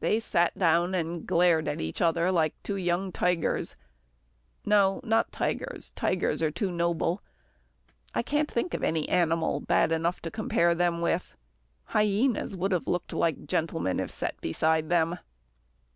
They 0.00 0.18
sat 0.18 0.58
down, 0.58 0.92
and 0.92 1.24
glared 1.24 1.68
at 1.68 1.80
each 1.80 2.02
other 2.02 2.32
like 2.32 2.52
two 2.64 2.74
young 2.74 3.12
tigers 3.12 3.76
no, 4.66 5.00
not 5.04 5.30
tigers, 5.30 5.92
tigers 5.94 6.42
are 6.42 6.50
too 6.50 6.72
noble. 6.72 7.22
I 8.12 8.24
can't 8.24 8.50
think 8.50 8.74
of 8.74 8.82
any 8.82 9.08
animal 9.08 9.60
bad 9.60 9.92
enough 9.92 10.20
to 10.22 10.32
compare 10.32 10.74
them 10.74 11.00
with. 11.00 11.36
Hyenas 11.84 12.56
would 12.56 12.72
have 12.72 12.88
looked 12.88 13.12
like 13.12 13.46
gentlemen 13.46 14.00
if 14.00 14.10
set 14.10 14.40
beside 14.40 14.88
them. 14.88 15.20